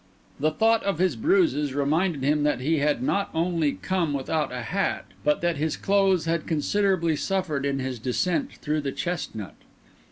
[0.39, 4.63] The thought of his bruises reminded him that he had not only come without a
[4.63, 9.53] hat, but that his clothes had considerably suffered in his descent through the chestnut.